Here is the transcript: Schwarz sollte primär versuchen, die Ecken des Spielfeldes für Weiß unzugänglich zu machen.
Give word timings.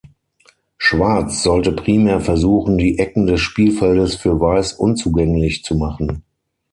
Schwarz 0.79 1.43
sollte 1.43 1.73
primär 1.73 2.21
versuchen, 2.21 2.79
die 2.79 2.97
Ecken 2.97 3.27
des 3.27 3.39
Spielfeldes 3.39 4.15
für 4.15 4.39
Weiß 4.39 4.73
unzugänglich 4.73 5.63
zu 5.63 5.75
machen. 5.75 6.23